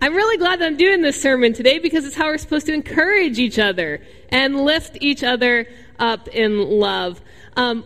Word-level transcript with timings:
I'm 0.00 0.14
really 0.14 0.36
glad 0.36 0.60
that 0.60 0.66
I'm 0.66 0.76
doing 0.76 1.00
this 1.00 1.20
sermon 1.20 1.52
today 1.54 1.78
because 1.78 2.04
it's 2.04 2.14
how 2.14 2.26
we're 2.26 2.38
supposed 2.38 2.66
to 2.66 2.74
encourage 2.74 3.38
each 3.38 3.58
other 3.58 4.02
and 4.28 4.64
lift 4.64 4.98
each 5.00 5.24
other 5.24 5.66
up 5.98 6.28
in 6.28 6.58
love. 6.68 7.20
Um, 7.56 7.84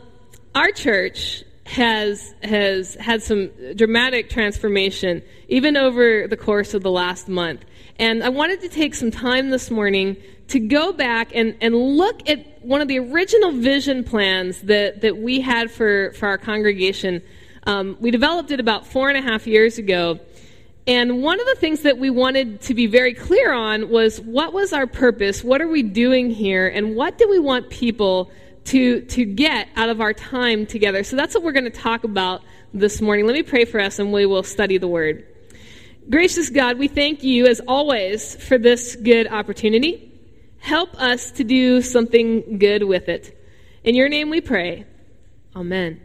our 0.54 0.72
church 0.72 1.44
has 1.66 2.34
has 2.42 2.96
had 2.96 3.22
some 3.22 3.48
dramatic 3.76 4.28
transformation 4.28 5.22
even 5.46 5.76
over 5.76 6.26
the 6.26 6.36
course 6.36 6.74
of 6.74 6.82
the 6.82 6.90
last 6.90 7.28
month. 7.28 7.64
And 7.96 8.24
I 8.24 8.28
wanted 8.30 8.60
to 8.62 8.68
take 8.68 8.94
some 8.94 9.12
time 9.12 9.50
this 9.50 9.70
morning 9.70 10.16
to 10.48 10.58
go 10.58 10.92
back 10.92 11.30
and, 11.32 11.56
and 11.60 11.74
look 11.74 12.28
at 12.28 12.64
one 12.64 12.80
of 12.80 12.88
the 12.88 12.98
original 12.98 13.52
vision 13.52 14.02
plans 14.02 14.62
that, 14.62 15.02
that 15.02 15.18
we 15.18 15.40
had 15.40 15.70
for, 15.70 16.12
for 16.14 16.26
our 16.26 16.38
congregation. 16.38 17.22
Um, 17.66 17.96
we 18.00 18.10
developed 18.10 18.50
it 18.50 18.58
about 18.58 18.86
four 18.86 19.10
and 19.10 19.18
a 19.18 19.22
half 19.22 19.46
years 19.46 19.78
ago. 19.78 20.18
And 20.90 21.22
one 21.22 21.38
of 21.38 21.46
the 21.46 21.54
things 21.54 21.82
that 21.82 21.98
we 21.98 22.10
wanted 22.10 22.62
to 22.62 22.74
be 22.74 22.88
very 22.88 23.14
clear 23.14 23.52
on 23.52 23.90
was 23.90 24.20
what 24.20 24.52
was 24.52 24.72
our 24.72 24.88
purpose? 24.88 25.44
What 25.44 25.60
are 25.60 25.68
we 25.68 25.84
doing 25.84 26.30
here? 26.30 26.66
And 26.66 26.96
what 26.96 27.16
do 27.16 27.30
we 27.30 27.38
want 27.38 27.70
people 27.70 28.32
to, 28.64 29.02
to 29.02 29.24
get 29.24 29.68
out 29.76 29.88
of 29.88 30.00
our 30.00 30.12
time 30.12 30.66
together? 30.66 31.04
So 31.04 31.14
that's 31.14 31.32
what 31.32 31.44
we're 31.44 31.52
going 31.52 31.70
to 31.70 31.70
talk 31.70 32.02
about 32.02 32.42
this 32.74 33.00
morning. 33.00 33.24
Let 33.24 33.34
me 33.34 33.44
pray 33.44 33.66
for 33.66 33.78
us 33.78 34.00
and 34.00 34.12
we 34.12 34.26
will 34.26 34.42
study 34.42 34.78
the 34.78 34.88
word. 34.88 35.24
Gracious 36.08 36.50
God, 36.50 36.76
we 36.76 36.88
thank 36.88 37.22
you 37.22 37.46
as 37.46 37.60
always 37.68 38.34
for 38.44 38.58
this 38.58 38.96
good 38.96 39.28
opportunity. 39.28 40.12
Help 40.58 41.00
us 41.00 41.30
to 41.30 41.44
do 41.44 41.82
something 41.82 42.58
good 42.58 42.82
with 42.82 43.08
it. 43.08 43.40
In 43.84 43.94
your 43.94 44.08
name 44.08 44.28
we 44.28 44.40
pray. 44.40 44.86
Amen. 45.54 46.00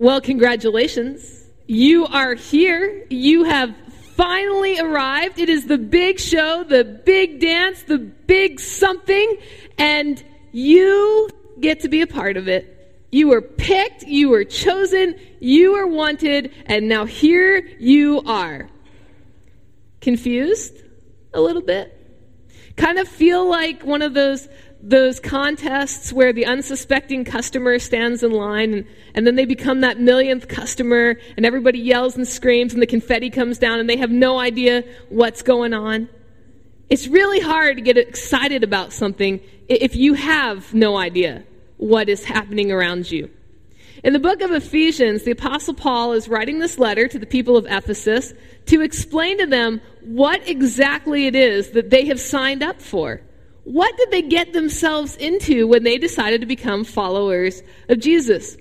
Well, 0.00 0.20
congratulations. 0.20 1.43
You 1.66 2.06
are 2.06 2.34
here. 2.34 3.06
You 3.08 3.44
have 3.44 3.74
finally 4.16 4.78
arrived. 4.78 5.38
It 5.38 5.48
is 5.48 5.66
the 5.66 5.78
big 5.78 6.20
show, 6.20 6.62
the 6.64 6.84
big 6.84 7.40
dance, 7.40 7.82
the 7.82 7.98
big 7.98 8.60
something, 8.60 9.38
and 9.78 10.22
you 10.52 11.28
get 11.60 11.80
to 11.80 11.88
be 11.88 12.02
a 12.02 12.06
part 12.06 12.36
of 12.36 12.48
it. 12.48 12.70
You 13.10 13.28
were 13.28 13.40
picked, 13.40 14.02
you 14.02 14.28
were 14.28 14.44
chosen, 14.44 15.18
you 15.40 15.72
were 15.72 15.86
wanted, 15.86 16.52
and 16.66 16.88
now 16.88 17.06
here 17.06 17.58
you 17.78 18.22
are. 18.26 18.68
Confused 20.00 20.82
a 21.32 21.40
little 21.40 21.62
bit? 21.62 22.03
Kind 22.76 22.98
of 22.98 23.08
feel 23.08 23.48
like 23.48 23.82
one 23.84 24.02
of 24.02 24.14
those 24.14 24.48
those 24.86 25.18
contests 25.18 26.12
where 26.12 26.30
the 26.30 26.44
unsuspecting 26.44 27.24
customer 27.24 27.78
stands 27.78 28.22
in 28.22 28.30
line 28.32 28.74
and, 28.74 28.86
and 29.14 29.26
then 29.26 29.34
they 29.34 29.46
become 29.46 29.80
that 29.80 29.98
millionth 29.98 30.46
customer 30.46 31.16
and 31.38 31.46
everybody 31.46 31.78
yells 31.78 32.16
and 32.16 32.28
screams 32.28 32.74
and 32.74 32.82
the 32.82 32.86
confetti 32.86 33.30
comes 33.30 33.56
down 33.56 33.80
and 33.80 33.88
they 33.88 33.96
have 33.96 34.10
no 34.10 34.38
idea 34.38 34.84
what's 35.08 35.40
going 35.40 35.72
on. 35.72 36.06
It's 36.90 37.08
really 37.08 37.40
hard 37.40 37.78
to 37.78 37.82
get 37.82 37.96
excited 37.96 38.62
about 38.62 38.92
something 38.92 39.40
if 39.68 39.96
you 39.96 40.12
have 40.14 40.74
no 40.74 40.98
idea 40.98 41.44
what 41.78 42.10
is 42.10 42.24
happening 42.24 42.70
around 42.70 43.10
you. 43.10 43.30
In 44.04 44.12
the 44.12 44.18
book 44.18 44.42
of 44.42 44.52
Ephesians, 44.52 45.22
the 45.22 45.30
Apostle 45.30 45.72
Paul 45.72 46.12
is 46.12 46.28
writing 46.28 46.58
this 46.58 46.78
letter 46.78 47.08
to 47.08 47.18
the 47.18 47.24
people 47.24 47.56
of 47.56 47.64
Ephesus 47.64 48.34
to 48.66 48.82
explain 48.82 49.38
to 49.38 49.46
them 49.46 49.80
what 50.02 50.46
exactly 50.46 51.26
it 51.26 51.34
is 51.34 51.70
that 51.70 51.88
they 51.88 52.04
have 52.04 52.20
signed 52.20 52.62
up 52.62 52.82
for. 52.82 53.22
What 53.64 53.96
did 53.96 54.10
they 54.10 54.20
get 54.20 54.52
themselves 54.52 55.16
into 55.16 55.66
when 55.66 55.84
they 55.84 55.96
decided 55.96 56.42
to 56.42 56.46
become 56.46 56.84
followers 56.84 57.62
of 57.88 57.98
Jesus? 57.98 58.58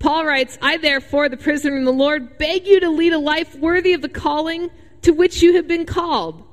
Paul 0.00 0.26
writes, 0.26 0.58
I 0.60 0.76
therefore, 0.76 1.30
the 1.30 1.38
prisoner 1.38 1.78
in 1.78 1.86
the 1.86 1.90
Lord, 1.90 2.36
beg 2.36 2.66
you 2.66 2.78
to 2.80 2.90
lead 2.90 3.14
a 3.14 3.18
life 3.18 3.54
worthy 3.54 3.94
of 3.94 4.02
the 4.02 4.10
calling 4.10 4.68
to 5.00 5.12
which 5.12 5.40
you 5.40 5.54
have 5.56 5.66
been 5.66 5.86
called. 5.86 6.44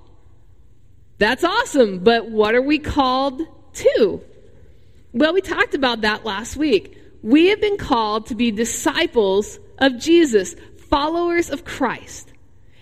That's 1.17 1.43
awesome, 1.43 1.99
but 1.99 2.29
what 2.29 2.55
are 2.55 2.61
we 2.61 2.79
called 2.79 3.41
to? 3.73 4.21
Well, 5.11 5.33
we 5.33 5.41
talked 5.41 5.75
about 5.75 6.01
that 6.01 6.23
last 6.23 6.55
week. 6.55 6.97
We 7.23 7.47
have 7.47 7.61
been 7.61 7.77
called 7.77 8.27
to 8.27 8.35
be 8.35 8.51
disciples 8.51 9.59
of 9.77 9.97
Jesus, 9.97 10.55
followers 10.89 11.49
of 11.49 11.65
Christ. 11.65 12.31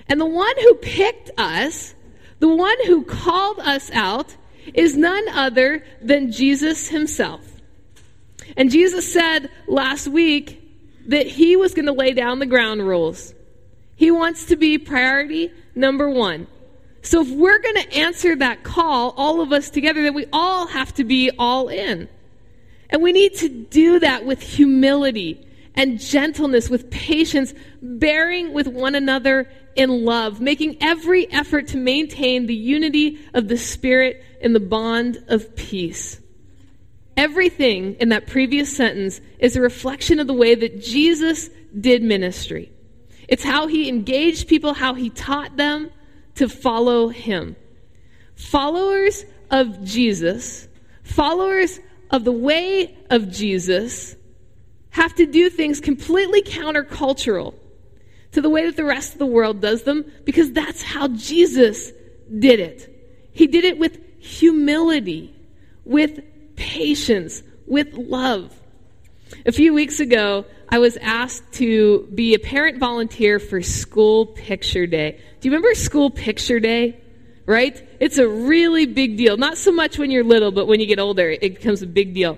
And 0.07 0.19
the 0.19 0.25
one 0.25 0.55
who 0.61 0.75
picked 0.75 1.31
us, 1.37 1.93
the 2.39 2.47
one 2.47 2.77
who 2.85 3.03
called 3.03 3.59
us 3.59 3.91
out, 3.91 4.35
is 4.73 4.95
none 4.95 5.27
other 5.29 5.83
than 6.01 6.31
Jesus 6.31 6.87
himself. 6.87 7.41
And 8.57 8.71
Jesus 8.71 9.11
said 9.11 9.49
last 9.67 10.07
week 10.07 10.61
that 11.07 11.27
he 11.27 11.55
was 11.55 11.73
going 11.73 11.85
to 11.85 11.91
lay 11.91 12.13
down 12.13 12.39
the 12.39 12.45
ground 12.45 12.87
rules. 12.87 13.33
He 13.95 14.11
wants 14.11 14.45
to 14.45 14.55
be 14.55 14.77
priority 14.77 15.51
number 15.75 16.09
one. 16.09 16.47
So 17.01 17.21
if 17.21 17.29
we're 17.29 17.59
going 17.59 17.75
to 17.75 17.93
answer 17.93 18.35
that 18.35 18.63
call, 18.63 19.13
all 19.15 19.41
of 19.41 19.51
us 19.51 19.69
together, 19.69 20.01
then 20.01 20.13
we 20.13 20.25
all 20.31 20.67
have 20.67 20.93
to 20.95 21.03
be 21.03 21.31
all 21.37 21.69
in. 21.69 22.09
And 22.89 23.01
we 23.01 23.11
need 23.11 23.35
to 23.35 23.49
do 23.49 23.99
that 23.99 24.25
with 24.25 24.41
humility 24.41 25.45
and 25.75 25.99
gentleness, 25.99 26.69
with 26.69 26.89
patience, 26.89 27.53
bearing 27.81 28.53
with 28.53 28.67
one 28.67 28.95
another 28.95 29.49
in 29.75 30.03
love, 30.03 30.41
making 30.41 30.77
every 30.81 31.31
effort 31.31 31.67
to 31.69 31.77
maintain 31.77 32.47
the 32.47 32.55
unity 32.55 33.19
of 33.33 33.47
the 33.47 33.57
Spirit 33.57 34.23
in 34.41 34.53
the 34.53 34.59
bond 34.59 35.23
of 35.27 35.55
peace. 35.55 36.19
Everything 37.15 37.95
in 37.95 38.09
that 38.09 38.27
previous 38.27 38.75
sentence 38.75 39.21
is 39.39 39.55
a 39.55 39.61
reflection 39.61 40.19
of 40.19 40.27
the 40.27 40.33
way 40.33 40.55
that 40.55 40.81
Jesus 40.81 41.49
did 41.79 42.01
ministry. 42.01 42.71
It's 43.27 43.43
how 43.43 43.67
he 43.67 43.87
engaged 43.87 44.47
people, 44.47 44.73
how 44.73 44.95
he 44.95 45.09
taught 45.09 45.55
them 45.55 45.91
to 46.35 46.49
follow 46.49 47.09
him. 47.09 47.55
Followers 48.35 49.23
of 49.51 49.83
Jesus, 49.83 50.67
followers 51.03 51.79
of 52.09 52.23
the 52.23 52.31
way 52.31 52.97
of 53.09 53.29
Jesus 53.29 54.15
have 54.91 55.13
to 55.15 55.25
do 55.25 55.49
things 55.49 55.79
completely 55.79 56.41
countercultural 56.41 57.53
to 58.31 58.41
the 58.41 58.49
way 58.49 58.65
that 58.65 58.75
the 58.75 58.85
rest 58.85 59.13
of 59.13 59.19
the 59.19 59.25
world 59.25 59.61
does 59.61 59.83
them 59.83 60.05
because 60.25 60.51
that's 60.51 60.81
how 60.83 61.07
Jesus 61.09 61.91
did 62.37 62.59
it. 62.59 62.95
He 63.31 63.47
did 63.47 63.63
it 63.63 63.77
with 63.77 63.99
humility, 64.19 65.33
with 65.85 66.19
patience, 66.55 67.41
with 67.65 67.93
love. 67.93 68.53
A 69.45 69.51
few 69.51 69.73
weeks 69.73 69.99
ago, 69.99 70.45
I 70.67 70.79
was 70.79 70.97
asked 70.97 71.53
to 71.53 72.07
be 72.13 72.33
a 72.33 72.39
parent 72.39 72.79
volunteer 72.79 73.39
for 73.39 73.61
School 73.61 74.27
Picture 74.27 74.85
Day. 74.85 75.19
Do 75.39 75.47
you 75.47 75.51
remember 75.51 75.73
School 75.75 76.09
Picture 76.09 76.59
Day? 76.59 76.99
Right? 77.49 77.83
It's 77.99 78.19
a 78.19 78.27
really 78.27 78.85
big 78.85 79.17
deal. 79.17 79.35
Not 79.35 79.57
so 79.57 79.71
much 79.71 79.97
when 79.97 80.11
you're 80.11 80.23
little, 80.23 80.51
but 80.51 80.67
when 80.67 80.79
you 80.79 80.85
get 80.85 80.99
older, 80.99 81.31
it 81.31 81.55
becomes 81.55 81.81
a 81.81 81.87
big 81.87 82.13
deal. 82.13 82.37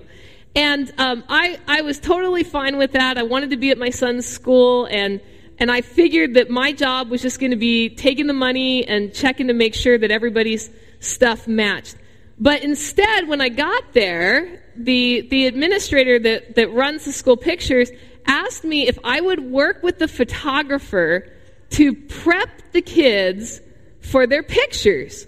And 0.56 0.90
um, 0.96 1.22
I, 1.28 1.60
I 1.68 1.82
was 1.82 2.00
totally 2.00 2.44
fine 2.44 2.78
with 2.78 2.92
that. 2.92 3.18
I 3.18 3.22
wanted 3.22 3.50
to 3.50 3.58
be 3.58 3.70
at 3.70 3.76
my 3.76 3.90
son's 3.90 4.26
school, 4.26 4.86
and, 4.86 5.20
and 5.58 5.70
I 5.70 5.82
figured 5.82 6.32
that 6.34 6.48
my 6.48 6.72
job 6.72 7.10
was 7.10 7.20
just 7.20 7.40
going 7.40 7.50
to 7.50 7.58
be 7.58 7.90
taking 7.90 8.26
the 8.26 8.32
money 8.32 8.86
and 8.88 9.12
checking 9.12 9.48
to 9.48 9.52
make 9.52 9.74
sure 9.74 9.98
that 9.98 10.10
everybody's 10.10 10.70
stuff 11.00 11.46
matched. 11.46 11.96
But 12.38 12.62
instead, 12.62 13.28
when 13.28 13.42
I 13.42 13.50
got 13.50 13.92
there, 13.92 14.62
the, 14.76 15.28
the 15.28 15.44
administrator 15.46 16.18
that, 16.20 16.54
that 16.54 16.72
runs 16.72 17.04
the 17.04 17.12
school 17.12 17.36
pictures 17.36 17.90
asked 18.26 18.64
me 18.64 18.88
if 18.88 18.98
I 19.04 19.20
would 19.20 19.40
work 19.40 19.82
with 19.82 19.98
the 19.98 20.08
photographer 20.08 21.30
to 21.70 21.94
prep 21.94 22.48
the 22.72 22.80
kids 22.80 23.60
for 24.02 24.26
their 24.26 24.42
pictures. 24.42 25.26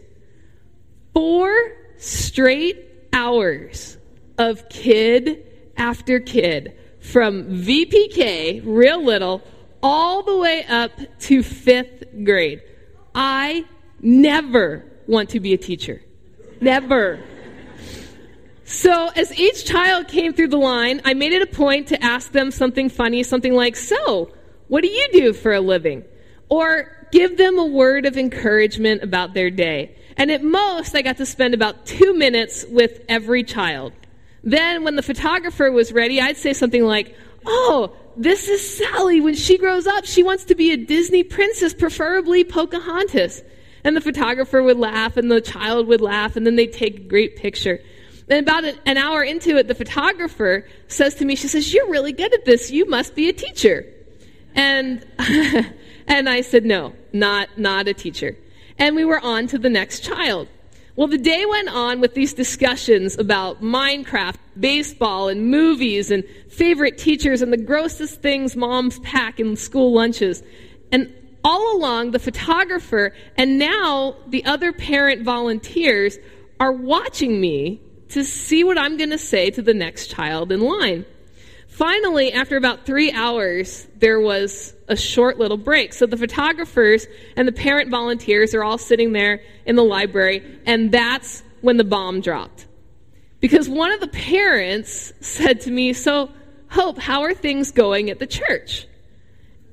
Four 1.13 1.55
straight 1.97 2.89
hours 3.13 3.97
of 4.37 4.69
kid 4.69 5.47
after 5.77 6.21
kid 6.21 6.77
from 7.01 7.45
VPK, 7.63 8.63
real 8.65 9.03
little, 9.03 9.43
all 9.83 10.23
the 10.23 10.37
way 10.37 10.65
up 10.65 10.93
to 11.21 11.43
fifth 11.43 12.05
grade. 12.25 12.63
I 13.15 13.65
never 14.01 14.85
want 15.07 15.31
to 15.31 15.41
be 15.41 15.53
a 15.53 15.59
teacher. 15.59 16.03
Never. 16.61 17.21
So, 18.65 19.11
as 19.15 19.39
each 19.39 19.67
child 19.67 20.09
came 20.09 20.33
through 20.33 20.49
the 20.49 20.57
line, 20.57 21.03
I 21.05 21.15
made 21.15 21.33
it 21.33 21.43
a 21.43 21.47
point 21.47 21.89
to 21.89 22.03
ask 22.03 22.33
them 22.33 22.51
something 22.51 22.89
funny, 22.89 23.23
something 23.23 23.55
like, 23.55 23.77
So, 23.77 24.33
what 24.69 24.83
do 24.83 24.89
you 24.89 25.09
do 25.13 25.33
for 25.35 25.53
a 25.53 25.61
living? 25.61 26.05
Or, 26.49 26.91
give 27.11 27.37
them 27.37 27.59
a 27.59 27.65
word 27.65 28.07
of 28.07 28.17
encouragement 28.17 29.03
about 29.03 29.35
their 29.35 29.51
day. 29.51 29.97
And 30.17 30.31
at 30.31 30.43
most, 30.43 30.95
I 30.95 31.03
got 31.03 31.17
to 31.19 31.27
spend 31.27 31.55
about 31.55 31.87
two 31.87 32.15
minutes 32.15 32.65
with 32.69 33.01
every 33.09 33.45
child. 33.45 33.93
Then, 34.43 34.85
when 34.85 34.97
the 34.97 35.03
photographer 35.03 35.71
was 35.71 35.93
ready, 35.93 36.21
I'd 36.21 36.37
say 36.37 36.53
something 36.53 36.85
like, 36.85 37.17
Oh, 37.47 37.95
this 38.17 38.49
is 38.49 38.79
Sally. 38.79 39.21
When 39.21 39.35
she 39.35 39.59
grows 39.59 39.87
up, 39.87 40.05
she 40.05 40.23
wants 40.23 40.45
to 40.45 40.55
be 40.55 40.73
a 40.73 40.77
Disney 40.77 41.23
princess, 41.23 41.75
preferably 41.75 42.45
Pocahontas. 42.45 43.43
And 43.83 43.97
the 43.97 44.01
photographer 44.01 44.63
would 44.63 44.79
laugh, 44.79 45.17
and 45.17 45.31
the 45.31 45.41
child 45.41 45.89
would 45.89 46.01
laugh, 46.01 46.37
and 46.37 46.47
then 46.47 46.57
they'd 46.57 46.73
take 46.73 46.97
a 46.97 47.03
great 47.03 47.37
picture. 47.37 47.81
And 48.29 48.41
about 48.41 48.65
an 48.65 48.97
hour 48.97 49.23
into 49.23 49.57
it, 49.57 49.69
the 49.69 49.75
photographer 49.75 50.67
says 50.89 51.17
to 51.17 51.25
me, 51.25 51.37
She 51.37 51.49
says, 51.49 51.73
You're 51.73 51.91
really 51.91 52.13
good 52.13 52.33
at 52.33 52.45
this. 52.45 52.71
You 52.71 52.89
must 52.89 53.15
be 53.15 53.29
a 53.29 53.33
teacher. 53.33 53.85
And 54.55 55.05
And 56.07 56.29
I 56.29 56.43
said, 56.43 56.65
no, 56.65 56.95
not, 57.13 57.49
not 57.59 57.89
a 57.89 57.95
teacher. 57.95 58.37
And 58.79 58.97
we 58.97 59.05
were 59.05 59.21
on 59.21 59.47
to 59.49 59.59
the 59.59 59.71
next 59.71 60.01
child. 60.01 60.49
Well, 60.97 61.09
the 61.09 61.19
day 61.19 61.45
went 61.45 61.69
on 61.71 62.01
with 62.01 62.15
these 62.15 62.35
discussions 62.35 63.19
about 63.19 63.61
Minecraft, 63.61 64.37
baseball, 64.59 65.29
and 65.29 65.51
movies, 65.51 66.11
and 66.11 66.23
favorite 66.49 66.99
teachers, 66.99 67.43
and 67.43 67.53
the 67.53 67.57
grossest 67.57 68.23
things 68.23 68.55
moms 68.55 69.01
pack 69.01 69.41
in 69.41 69.57
school 69.57 69.93
lunches. 69.93 70.43
And 70.93 71.13
all 71.43 71.77
along, 71.77 72.13
the 72.13 72.21
photographer 72.21 73.13
and 73.37 73.59
now 73.59 74.17
the 74.29 74.45
other 74.45 74.73
parent 74.73 75.23
volunteers 75.23 76.17
are 76.61 76.73
watching 76.73 77.41
me 77.41 77.81
to 78.11 78.25
see 78.25 78.63
what 78.63 78.79
I'm 78.79 78.97
going 78.97 79.11
to 79.11 79.19
say 79.19 79.51
to 79.51 79.63
the 79.63 79.75
next 79.75 80.09
child 80.09 80.53
in 80.53 80.61
line. 80.61 81.05
Finally, 81.75 82.33
after 82.33 82.57
about 82.57 82.87
three 82.87 83.11
hours, 83.11 83.89
there 83.97 84.21
was 84.21 84.73
a 84.87 84.95
short 84.95 85.41
little 85.41 85.57
break. 85.57 85.93
So 85.93 86.07
the 86.07 86.17
photographers 86.17 87.09
and 87.37 87.49
the 87.49 87.53
parent 87.53 87.91
volunteers 87.91 88.55
are 88.55 88.63
all 88.63 88.79
sitting 88.79 89.13
there 89.13 89.43
in 89.67 89.75
the 89.75 89.83
library, 89.83 90.61
and 90.67 90.93
that's 90.93 91.43
when 91.63 91.77
the 91.77 91.83
bomb 91.83 92.21
dropped. 92.21 92.67
Because 93.41 93.69
one 93.69 93.91
of 93.91 93.99
the 93.99 94.07
parents 94.07 95.13
said 95.21 95.63
to 95.63 95.71
me, 95.73 95.95
So, 95.95 96.31
Hope, 96.69 96.97
how 96.97 97.23
are 97.23 97.35
things 97.35 97.73
going 97.73 98.09
at 98.09 98.21
the 98.21 98.29
church? 98.29 98.87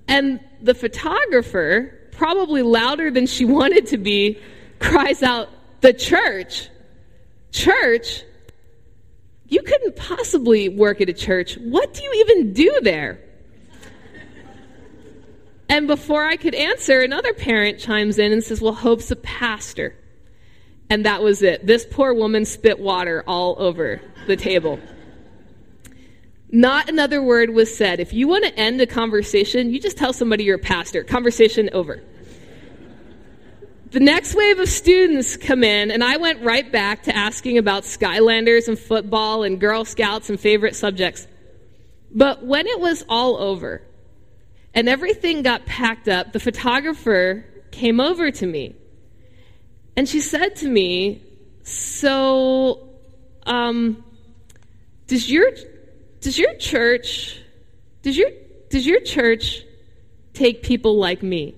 And 0.07 0.39
the 0.59 0.74
photographer, 0.74 2.00
probably 2.13 2.63
louder 2.63 3.12
than 3.12 3.27
she 3.27 3.45
wanted 3.59 3.86
to 3.88 4.00
be, 4.00 4.39
cries 4.80 5.21
out, 5.21 5.50
The 5.81 5.94
church? 5.94 6.68
Church? 7.51 8.24
You 9.51 9.62
couldn't 9.62 9.98
possibly 9.98 10.69
work 10.69 11.01
at 11.01 11.09
a 11.09 11.13
church. 11.13 11.56
What 11.56 11.94
do 11.94 12.03
you 12.03 12.25
even 12.25 12.53
do 12.53 12.80
there? 12.81 13.19
and 15.69 15.88
before 15.88 16.25
I 16.25 16.38
could 16.38 16.56
answer, 16.56 17.01
another 17.01 17.33
parent 17.33 17.77
chimes 17.77 18.18
in 18.18 18.31
and 18.31 18.42
says, 18.42 18.62
Well, 18.62 18.74
Hope's 18.74 19.12
a 19.12 19.18
pastor. 19.18 19.94
And 20.89 21.06
that 21.06 21.21
was 21.21 21.44
it. 21.44 21.68
This 21.68 21.86
poor 21.89 22.13
woman 22.13 22.45
spit 22.45 22.80
water 22.80 23.25
all 23.27 23.56
over 23.59 24.01
the 24.25 24.38
table. 24.38 24.80
Not 26.50 26.89
another 26.89 27.21
word 27.21 27.50
was 27.50 27.75
said. 27.75 28.00
If 28.00 28.13
you 28.13 28.30
want 28.30 28.45
to 28.45 28.57
end 28.57 28.80
a 28.80 28.88
conversation, 28.88 29.74
you 29.74 29.81
just 29.81 29.97
tell 29.97 30.13
somebody 30.13 30.45
you're 30.45 30.56
a 30.56 30.59
pastor. 30.59 31.04
Conversation 31.04 31.69
over 31.74 32.01
the 33.92 34.00
next 34.00 34.36
wave 34.36 34.58
of 34.60 34.70
students 34.70 35.36
come 35.36 35.66
in, 35.66 35.92
and 35.92 36.02
I 36.02 36.16
went 36.16 36.42
right 36.44 36.70
back 36.72 37.04
to 37.04 37.16
asking 37.16 37.58
about 37.58 37.84
Skylanders 37.84 38.70
and 38.70 38.80
football 38.80 39.44
and 39.44 39.60
Girl 39.60 39.84
Scouts 39.84 40.30
and 40.30 40.40
favorite 40.40 40.78
subjects. 40.78 41.28
But 42.10 42.46
when 42.46 42.68
it 42.68 42.80
was 42.80 43.04
all 43.10 43.36
over 43.36 43.82
and 44.74 44.88
everything 44.88 45.42
got 45.42 45.66
packed 45.66 46.08
up, 46.08 46.32
the 46.32 46.40
photographer 46.40 47.46
came 47.72 48.00
over 48.00 48.32
to 48.32 48.46
me. 48.46 48.76
And 49.98 50.08
she 50.08 50.22
said 50.22 50.56
to 50.58 50.70
me, 50.70 51.22
So, 51.64 52.88
um, 53.46 54.06
does 55.08 55.30
your, 55.30 55.52
does 56.22 56.40
your 56.40 56.54
church, 56.56 57.42
does 58.04 58.18
your, 58.18 58.30
does 58.70 58.88
your 58.88 59.02
church 59.02 59.66
take 60.34 60.64
people 60.64 60.96
like 60.96 61.22
me? 61.22 61.56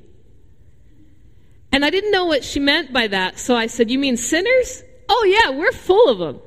And 1.74 1.84
I 1.84 1.90
didn't 1.90 2.12
know 2.12 2.26
what 2.26 2.44
she 2.44 2.60
meant 2.60 2.94
by 2.94 3.08
that, 3.08 3.40
so 3.40 3.56
I 3.56 3.66
said, 3.66 3.90
You 3.90 3.98
mean 3.98 4.16
sinners? 4.16 4.84
Oh, 5.10 5.24
yeah, 5.26 5.50
we're 5.50 5.72
full 5.72 6.08
of 6.08 6.20
them. 6.20 6.40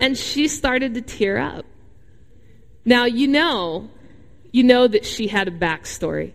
and 0.00 0.16
she 0.16 0.48
started 0.48 0.94
to 0.94 1.02
tear 1.02 1.36
up. 1.36 1.66
Now, 2.86 3.04
you 3.04 3.28
know, 3.28 3.90
you 4.52 4.64
know 4.64 4.88
that 4.88 5.04
she 5.04 5.26
had 5.26 5.48
a 5.48 5.50
backstory. 5.50 6.32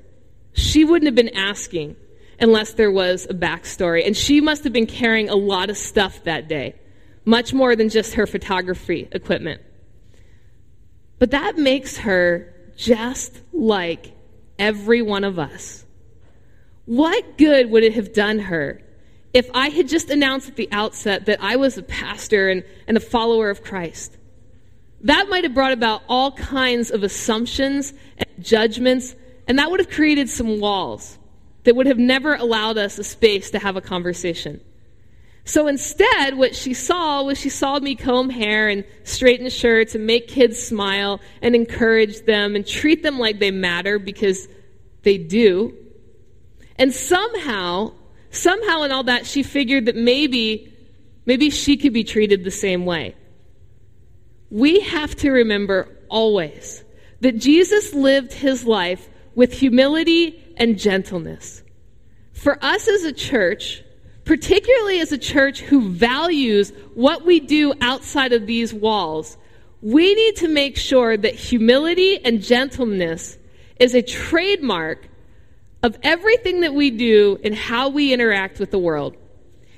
She 0.54 0.86
wouldn't 0.86 1.08
have 1.08 1.16
been 1.16 1.36
asking 1.36 1.96
unless 2.40 2.74
there 2.74 2.92
was 2.92 3.26
a 3.26 3.34
backstory. 3.34 4.06
And 4.06 4.16
she 4.16 4.40
must 4.40 4.64
have 4.64 4.72
been 4.72 4.86
carrying 4.86 5.30
a 5.30 5.36
lot 5.36 5.72
of 5.72 5.78
stuff 5.78 6.24
that 6.26 6.48
day, 6.48 6.76
much 7.26 7.52
more 7.52 7.76
than 7.76 7.90
just 7.90 8.14
her 8.14 8.28
photography 8.28 9.08
equipment. 9.12 9.62
But 11.18 11.32
that 11.32 11.58
makes 11.58 11.98
her 11.98 12.54
just 12.76 13.42
like 13.52 14.12
every 14.60 15.02
one 15.02 15.24
of 15.24 15.40
us. 15.40 15.84
What 16.88 17.38
good 17.38 17.70
would 17.70 17.84
it 17.84 17.96
have 17.96 18.14
done 18.14 18.40
her 18.40 18.82
if 19.34 19.50
I 19.54 19.68
had 19.68 19.90
just 19.90 20.10
announced 20.10 20.48
at 20.48 20.56
the 20.56 20.70
outset 20.72 21.26
that 21.26 21.38
I 21.44 21.58
was 21.58 21.78
a 21.78 21.84
pastor 21.84 22.48
and, 22.50 22.64
and 22.88 22.96
a 22.96 23.02
follower 23.02 23.50
of 23.50 23.62
Christ? 23.62 24.18
That 25.02 25.28
might 25.28 25.44
have 25.44 25.54
brought 25.54 25.74
about 25.74 26.02
all 26.08 26.32
kinds 26.32 26.90
of 26.90 27.04
assumptions 27.04 27.94
and 28.18 28.30
judgments, 28.44 29.16
and 29.50 29.60
that 29.60 29.70
would 29.70 29.82
have 29.82 29.90
created 29.90 30.30
some 30.30 30.62
walls 30.62 31.20
that 31.66 31.76
would 31.76 31.88
have 31.88 31.98
never 32.00 32.36
allowed 32.36 32.78
us 32.78 32.98
a 32.98 33.04
space 33.04 33.52
to 33.52 33.60
have 33.60 33.76
a 33.76 33.82
conversation. 33.82 34.62
So 35.44 35.68
instead, 35.68 36.38
what 36.38 36.56
she 36.56 36.74
saw 36.74 37.24
was 37.24 37.38
she 37.38 37.50
saw 37.50 37.80
me 37.80 37.96
comb 37.96 38.30
hair 38.30 38.70
and 38.70 38.86
straighten 39.04 39.50
shirts 39.50 39.94
and 39.94 40.08
make 40.08 40.30
kids 40.30 40.58
smile 40.58 41.20
and 41.42 41.54
encourage 41.54 42.22
them 42.22 42.56
and 42.56 42.66
treat 42.66 43.04
them 43.04 43.20
like 43.20 43.40
they 43.40 43.52
matter 43.52 44.00
because 44.00 44.48
they 45.04 45.18
do. 45.18 45.76
And 46.80 46.94
somehow, 46.94 47.94
somehow 48.30 48.84
in 48.84 48.92
all 48.92 49.04
that, 49.04 49.26
she 49.26 49.44
figured 49.44 49.86
that 49.86 49.96
maybe, 49.96 50.74
maybe 51.26 51.50
she 51.50 51.78
could 51.78 51.94
be 51.94 52.04
treated 52.04 52.44
the 52.44 52.52
same 52.52 52.86
way. 52.86 53.16
We 54.50 54.80
have 54.82 55.16
to 55.18 55.32
remember 55.32 55.90
always 56.10 56.84
that 57.22 57.38
Jesus 57.38 57.94
lived 57.94 58.34
his 58.34 58.66
life 58.66 59.10
with 59.36 59.54
humility 59.54 60.44
and 60.58 60.78
gentleness. 60.80 61.64
For 62.34 62.64
us 62.64 62.88
as 62.88 63.04
a 63.04 63.14
church, 63.14 63.84
particularly 64.24 65.00
as 65.00 65.12
a 65.12 65.18
church 65.18 65.62
who 65.62 65.90
values 65.90 66.72
what 66.94 67.26
we 67.26 67.40
do 67.40 67.74
outside 67.82 68.34
of 68.34 68.46
these 68.46 68.74
walls, 68.74 69.38
we 69.82 70.14
need 70.16 70.36
to 70.38 70.48
make 70.48 70.78
sure 70.78 71.18
that 71.18 71.34
humility 71.34 72.24
and 72.24 72.42
gentleness 72.42 73.38
is 73.80 73.96
a 73.96 74.02
trademark 74.02 75.08
of 75.84 75.98
everything 76.04 76.62
that 76.62 76.74
we 76.74 76.90
do 76.92 77.40
and 77.44 77.54
how 77.54 77.90
we 77.90 78.14
interact 78.14 78.60
with 78.60 78.72
the 78.72 78.80
world. 78.80 79.16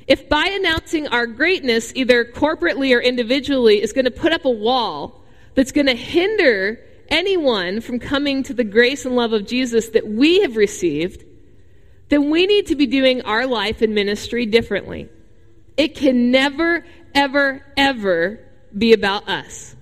If 0.07 0.27
by 0.27 0.45
announcing 0.45 1.07
our 1.07 1.27
greatness, 1.27 1.91
either 1.95 2.25
corporately 2.25 2.95
or 2.95 2.99
individually, 2.99 3.81
is 3.81 3.93
going 3.93 4.05
to 4.05 4.11
put 4.11 4.31
up 4.31 4.45
a 4.45 4.49
wall 4.49 5.21
that's 5.55 5.71
going 5.71 5.87
to 5.87 5.95
hinder 5.95 6.79
anyone 7.09 7.81
from 7.81 7.99
coming 7.99 8.43
to 8.43 8.53
the 8.53 8.63
grace 8.63 9.05
and 9.05 9.15
love 9.15 9.33
of 9.33 9.45
Jesus 9.45 9.89
that 9.89 10.07
we 10.07 10.41
have 10.41 10.55
received, 10.55 11.25
then 12.09 12.29
we 12.29 12.47
need 12.47 12.67
to 12.67 12.75
be 12.75 12.87
doing 12.87 13.21
our 13.21 13.45
life 13.45 13.81
and 13.81 13.93
ministry 13.93 14.45
differently. 14.45 15.09
It 15.77 15.95
can 15.95 16.31
never, 16.31 16.85
ever, 17.13 17.63
ever 17.77 18.39
be 18.75 18.93
about 18.93 19.29
us. 19.29 19.75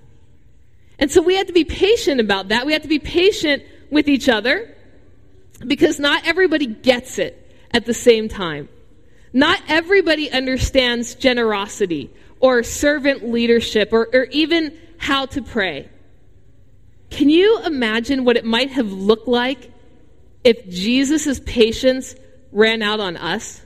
And 0.98 1.10
so 1.10 1.22
we 1.22 1.36
have 1.36 1.46
to 1.46 1.52
be 1.52 1.64
patient 1.64 2.20
about 2.20 2.48
that. 2.48 2.66
We 2.66 2.72
have 2.72 2.82
to 2.82 2.88
be 2.88 2.98
patient 2.98 3.62
with 3.90 4.08
each 4.08 4.28
other 4.28 4.74
because 5.66 5.98
not 5.98 6.26
everybody 6.26 6.66
gets 6.66 7.18
it 7.18 7.44
at 7.72 7.86
the 7.86 7.94
same 7.94 8.28
time. 8.28 8.68
Not 9.32 9.60
everybody 9.68 10.30
understands 10.30 11.14
generosity 11.14 12.10
or 12.40 12.62
servant 12.62 13.28
leadership 13.28 13.92
or, 13.92 14.08
or 14.12 14.24
even 14.30 14.76
how 14.96 15.26
to 15.26 15.42
pray. 15.42 15.88
Can 17.10 17.28
you 17.28 17.62
imagine 17.64 18.24
what 18.24 18.36
it 18.36 18.44
might 18.44 18.70
have 18.70 18.90
looked 18.92 19.28
like 19.28 19.70
if 20.44 20.68
Jesus' 20.68 21.40
patience 21.40 22.14
ran 22.52 22.82
out 22.82 23.00
on 23.00 23.16
us? 23.16 23.62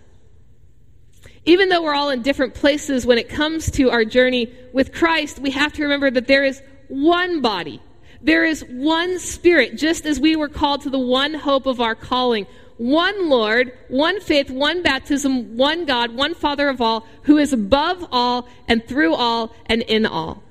Even 1.45 1.69
though 1.69 1.83
we're 1.83 1.95
all 1.95 2.11
in 2.11 2.23
different 2.23 2.55
places 2.55 3.05
when 3.05 3.19
it 3.19 3.29
comes 3.29 3.71
to 3.73 3.91
our 3.91 4.05
journey 4.05 4.53
with 4.73 4.93
Christ, 4.93 5.41
we 5.41 5.51
have 5.51 5.73
to 5.75 5.83
remember 5.83 6.11
that 6.11 6.29
there 6.29 6.45
is 6.45 6.63
one 6.89 7.41
body 7.41 7.81
there 8.23 8.45
is 8.45 8.65
one 8.69 9.19
Spirit, 9.19 9.77
just 9.77 10.07
as 10.07 10.21
we 10.21 10.37
were 10.37 10.49
called 10.49 10.83
to 10.83 10.91
the 10.91 10.99
one 10.99 11.35
hope 11.35 11.67
of 11.67 11.81
our 11.81 11.95
calling. 11.95 12.47
One 12.77 13.29
Lord, 13.29 13.73
one 13.89 14.21
faith, 14.21 14.51
one 14.51 14.83
baptism, 14.83 15.57
one 15.57 15.85
God, 15.85 16.13
one 16.15 16.35
Father 16.35 16.69
of 16.69 16.81
all, 16.81 17.07
who 17.23 17.39
is 17.39 17.53
above 17.53 18.07
all 18.13 18.49
and 18.69 18.87
through 18.87 19.15
all 19.15 19.55
and 19.67 19.83
in 19.83 20.07
all. 20.07 20.43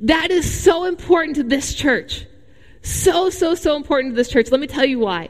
That 0.00 0.30
is 0.30 0.52
so 0.52 0.84
important 0.84 1.36
to 1.36 1.42
this 1.42 1.74
church. 1.74 2.26
So, 2.82 3.30
so, 3.30 3.54
so 3.54 3.76
important 3.76 4.12
to 4.12 4.16
this 4.16 4.28
church. 4.28 4.50
Let 4.50 4.60
me 4.60 4.66
tell 4.66 4.84
you 4.84 4.98
why. 4.98 5.28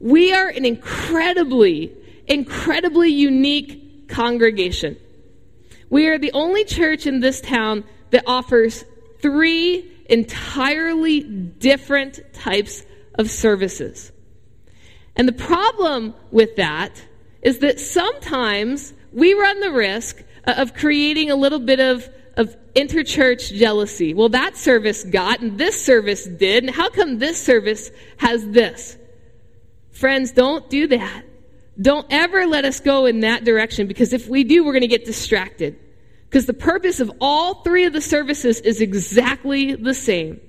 We 0.00 0.32
are 0.32 0.48
an 0.48 0.64
incredibly, 0.64 1.92
incredibly 2.26 3.10
unique 3.10 4.08
congregation. 4.08 4.96
We 5.88 6.06
are 6.06 6.18
the 6.18 6.32
only 6.32 6.64
church 6.64 7.06
in 7.06 7.20
this 7.20 7.40
town 7.40 7.84
that 8.10 8.24
offers 8.26 8.84
three 9.20 9.89
entirely 10.10 11.20
different 11.20 12.20
types 12.32 12.84
of 13.14 13.30
services. 13.30 14.12
And 15.16 15.26
the 15.26 15.32
problem 15.32 16.14
with 16.30 16.56
that 16.56 17.02
is 17.42 17.58
that 17.60 17.80
sometimes 17.80 18.92
we 19.12 19.34
run 19.34 19.60
the 19.60 19.72
risk 19.72 20.22
of 20.44 20.74
creating 20.74 21.30
a 21.30 21.36
little 21.36 21.58
bit 21.58 21.80
of, 21.80 22.08
of 22.36 22.56
interchurch 22.74 23.54
jealousy. 23.54 24.14
Well, 24.14 24.30
that 24.30 24.56
service 24.56 25.04
got, 25.04 25.40
and 25.40 25.58
this 25.58 25.84
service 25.84 26.24
did, 26.24 26.64
and 26.64 26.74
how 26.74 26.90
come 26.90 27.18
this 27.18 27.42
service 27.42 27.90
has 28.18 28.46
this? 28.48 28.96
Friends, 29.90 30.32
don't 30.32 30.68
do 30.70 30.86
that. 30.88 31.24
Don't 31.80 32.06
ever 32.10 32.46
let 32.46 32.64
us 32.64 32.80
go 32.80 33.06
in 33.06 33.20
that 33.20 33.44
direction 33.44 33.86
because 33.86 34.12
if 34.12 34.28
we 34.28 34.44
do, 34.44 34.64
we're 34.64 34.72
going 34.72 34.82
to 34.82 34.88
get 34.88 35.04
distracted. 35.04 35.78
Because 36.30 36.46
the 36.46 36.54
purpose 36.54 37.00
of 37.00 37.10
all 37.20 37.54
three 37.62 37.86
of 37.86 37.92
the 37.92 38.00
services 38.00 38.60
is 38.60 38.80
exactly 38.80 39.74
the 39.74 39.94
same 39.94 40.40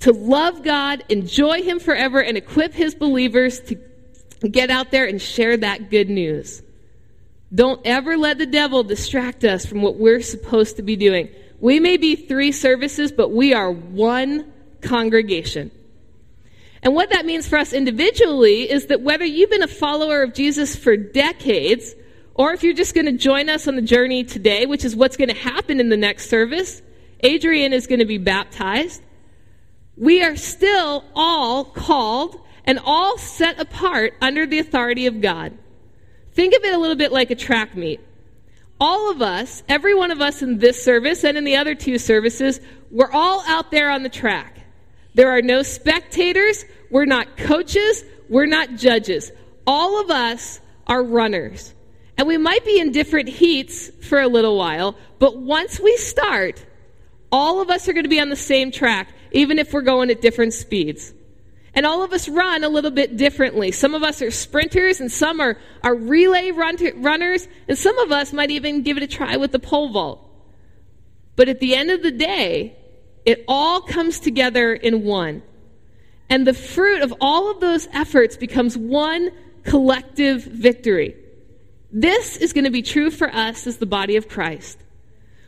to 0.00 0.12
love 0.12 0.62
God, 0.62 1.04
enjoy 1.08 1.62
Him 1.62 1.78
forever, 1.78 2.22
and 2.22 2.36
equip 2.36 2.74
His 2.74 2.94
believers 2.94 3.60
to 3.60 3.76
get 4.48 4.70
out 4.70 4.90
there 4.90 5.06
and 5.06 5.20
share 5.20 5.56
that 5.56 5.90
good 5.90 6.10
news. 6.10 6.62
Don't 7.54 7.80
ever 7.84 8.16
let 8.16 8.38
the 8.38 8.46
devil 8.46 8.82
distract 8.82 9.44
us 9.44 9.66
from 9.66 9.82
what 9.82 9.96
we're 9.96 10.22
supposed 10.22 10.76
to 10.76 10.82
be 10.82 10.96
doing. 10.96 11.28
We 11.60 11.80
may 11.80 11.96
be 11.96 12.16
three 12.16 12.52
services, 12.52 13.12
but 13.12 13.30
we 13.30 13.52
are 13.52 13.70
one 13.70 14.52
congregation. 14.80 15.70
And 16.82 16.94
what 16.94 17.10
that 17.10 17.26
means 17.26 17.46
for 17.46 17.58
us 17.58 17.72
individually 17.72 18.70
is 18.70 18.86
that 18.86 19.02
whether 19.02 19.24
you've 19.24 19.50
been 19.50 19.62
a 19.62 19.68
follower 19.68 20.22
of 20.22 20.32
Jesus 20.32 20.74
for 20.76 20.96
decades, 20.96 21.94
or 22.34 22.52
if 22.52 22.62
you're 22.62 22.74
just 22.74 22.94
going 22.94 23.06
to 23.06 23.12
join 23.12 23.48
us 23.48 23.68
on 23.68 23.76
the 23.76 23.82
journey 23.82 24.24
today, 24.24 24.66
which 24.66 24.84
is 24.84 24.96
what's 24.96 25.16
going 25.16 25.28
to 25.28 25.34
happen 25.34 25.80
in 25.80 25.88
the 25.88 25.96
next 25.96 26.30
service, 26.30 26.82
Adrian 27.20 27.72
is 27.72 27.86
going 27.86 27.98
to 27.98 28.06
be 28.06 28.18
baptized. 28.18 29.02
We 29.96 30.22
are 30.22 30.36
still 30.36 31.04
all 31.14 31.64
called 31.64 32.40
and 32.64 32.78
all 32.84 33.18
set 33.18 33.60
apart 33.60 34.14
under 34.20 34.46
the 34.46 34.58
authority 34.58 35.06
of 35.06 35.20
God. 35.20 35.56
Think 36.32 36.54
of 36.54 36.64
it 36.64 36.72
a 36.72 36.78
little 36.78 36.96
bit 36.96 37.12
like 37.12 37.30
a 37.30 37.34
track 37.34 37.76
meet. 37.76 38.00
All 38.80 39.10
of 39.10 39.20
us, 39.20 39.62
every 39.68 39.94
one 39.94 40.10
of 40.10 40.22
us 40.22 40.40
in 40.40 40.58
this 40.58 40.82
service 40.82 41.24
and 41.24 41.36
in 41.36 41.44
the 41.44 41.56
other 41.56 41.74
two 41.74 41.98
services, 41.98 42.60
we're 42.90 43.12
all 43.12 43.42
out 43.46 43.70
there 43.70 43.90
on 43.90 44.02
the 44.02 44.08
track. 44.08 44.58
There 45.14 45.36
are 45.36 45.42
no 45.42 45.62
spectators. 45.62 46.64
We're 46.90 47.04
not 47.04 47.36
coaches. 47.36 48.04
We're 48.28 48.46
not 48.46 48.76
judges. 48.76 49.32
All 49.66 50.00
of 50.00 50.10
us 50.10 50.60
are 50.86 51.02
runners. 51.02 51.74
And 52.20 52.28
we 52.28 52.36
might 52.36 52.66
be 52.66 52.78
in 52.78 52.92
different 52.92 53.30
heats 53.30 53.88
for 54.06 54.20
a 54.20 54.28
little 54.28 54.58
while, 54.58 54.94
but 55.18 55.38
once 55.38 55.80
we 55.80 55.96
start, 55.96 56.62
all 57.32 57.62
of 57.62 57.70
us 57.70 57.88
are 57.88 57.94
going 57.94 58.04
to 58.04 58.10
be 58.10 58.20
on 58.20 58.28
the 58.28 58.36
same 58.36 58.70
track, 58.70 59.08
even 59.32 59.58
if 59.58 59.72
we're 59.72 59.80
going 59.80 60.10
at 60.10 60.20
different 60.20 60.52
speeds. 60.52 61.14
And 61.72 61.86
all 61.86 62.02
of 62.02 62.12
us 62.12 62.28
run 62.28 62.62
a 62.62 62.68
little 62.68 62.90
bit 62.90 63.16
differently. 63.16 63.72
Some 63.72 63.94
of 63.94 64.02
us 64.02 64.20
are 64.20 64.30
sprinters, 64.30 65.00
and 65.00 65.10
some 65.10 65.40
are, 65.40 65.56
are 65.82 65.94
relay 65.94 66.50
run 66.50 66.76
runners, 66.96 67.48
and 67.68 67.78
some 67.78 67.96
of 67.96 68.12
us 68.12 68.34
might 68.34 68.50
even 68.50 68.82
give 68.82 68.98
it 68.98 69.02
a 69.02 69.06
try 69.06 69.38
with 69.38 69.52
the 69.52 69.58
pole 69.58 69.88
vault. 69.88 70.22
But 71.36 71.48
at 71.48 71.58
the 71.58 71.74
end 71.74 71.90
of 71.90 72.02
the 72.02 72.12
day, 72.12 72.76
it 73.24 73.46
all 73.48 73.80
comes 73.80 74.20
together 74.20 74.74
in 74.74 75.04
one. 75.04 75.42
And 76.28 76.46
the 76.46 76.52
fruit 76.52 77.00
of 77.00 77.14
all 77.18 77.50
of 77.50 77.60
those 77.60 77.88
efforts 77.94 78.36
becomes 78.36 78.76
one 78.76 79.30
collective 79.64 80.44
victory. 80.44 81.16
This 81.92 82.36
is 82.36 82.52
going 82.52 82.64
to 82.64 82.70
be 82.70 82.82
true 82.82 83.10
for 83.10 83.28
us 83.34 83.66
as 83.66 83.78
the 83.78 83.86
body 83.86 84.16
of 84.16 84.28
Christ. 84.28 84.78